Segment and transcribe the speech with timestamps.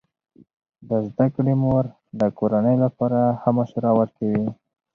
[0.87, 1.85] د زده کړې مور
[2.19, 4.47] د کورنۍ لپاره ښه مشوره ورکوي.